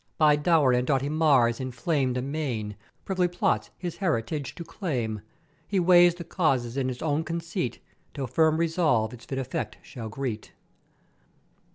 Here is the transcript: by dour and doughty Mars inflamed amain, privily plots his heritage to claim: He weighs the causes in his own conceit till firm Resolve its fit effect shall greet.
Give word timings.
by 0.17 0.35
dour 0.35 0.71
and 0.73 0.87
doughty 0.87 1.09
Mars 1.09 1.59
inflamed 1.59 2.17
amain, 2.17 2.75
privily 3.05 3.27
plots 3.27 3.69
his 3.77 3.97
heritage 3.97 4.55
to 4.55 4.63
claim: 4.63 5.21
He 5.67 5.79
weighs 5.79 6.15
the 6.15 6.23
causes 6.23 6.75
in 6.75 6.87
his 6.87 7.03
own 7.03 7.23
conceit 7.23 7.77
till 8.15 8.25
firm 8.25 8.57
Resolve 8.57 9.13
its 9.13 9.25
fit 9.25 9.37
effect 9.37 9.77
shall 9.83 10.09
greet. 10.09 10.53